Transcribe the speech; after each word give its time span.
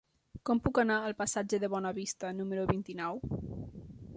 Com 0.49 0.61
puc 0.67 0.79
anar 0.83 0.95
al 1.09 1.13
passatge 1.19 1.59
de 1.65 1.69
Bonavista 1.75 2.33
número 2.39 2.67
vint-i-nou? 2.73 3.21